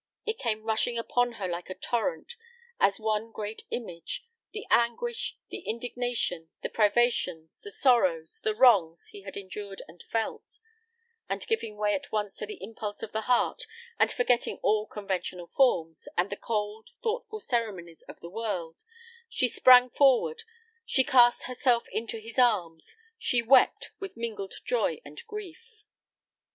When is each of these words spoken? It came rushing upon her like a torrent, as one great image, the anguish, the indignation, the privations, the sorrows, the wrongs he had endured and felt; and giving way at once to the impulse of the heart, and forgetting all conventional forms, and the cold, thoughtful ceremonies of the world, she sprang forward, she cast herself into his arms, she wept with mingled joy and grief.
It 0.25 0.39
came 0.39 0.63
rushing 0.65 0.97
upon 0.97 1.33
her 1.33 1.47
like 1.47 1.69
a 1.69 1.75
torrent, 1.75 2.33
as 2.79 2.99
one 2.99 3.31
great 3.31 3.65
image, 3.69 4.25
the 4.51 4.65
anguish, 4.71 5.37
the 5.51 5.59
indignation, 5.59 6.49
the 6.63 6.69
privations, 6.69 7.61
the 7.61 7.69
sorrows, 7.69 8.41
the 8.43 8.55
wrongs 8.55 9.09
he 9.09 9.21
had 9.21 9.37
endured 9.37 9.83
and 9.87 10.01
felt; 10.01 10.57
and 11.29 11.45
giving 11.45 11.77
way 11.77 11.93
at 11.93 12.11
once 12.11 12.35
to 12.37 12.47
the 12.47 12.63
impulse 12.63 13.03
of 13.03 13.11
the 13.11 13.29
heart, 13.29 13.67
and 13.99 14.11
forgetting 14.11 14.57
all 14.63 14.87
conventional 14.87 15.45
forms, 15.45 16.07
and 16.17 16.31
the 16.31 16.35
cold, 16.35 16.89
thoughtful 17.03 17.39
ceremonies 17.39 18.01
of 18.07 18.21
the 18.21 18.27
world, 18.31 18.83
she 19.29 19.47
sprang 19.47 19.91
forward, 19.91 20.41
she 20.83 21.03
cast 21.03 21.43
herself 21.43 21.87
into 21.91 22.17
his 22.17 22.39
arms, 22.39 22.95
she 23.19 23.43
wept 23.43 23.91
with 23.99 24.17
mingled 24.17 24.55
joy 24.65 24.99
and 25.05 25.21
grief. 25.27 25.83